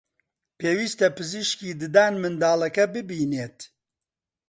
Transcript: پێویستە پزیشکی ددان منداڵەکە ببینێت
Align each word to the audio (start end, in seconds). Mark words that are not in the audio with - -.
پێویستە 0.59 1.07
پزیشکی 1.17 1.69
ددان 1.81 2.13
منداڵەکە 2.21 2.85
ببینێت 2.95 3.57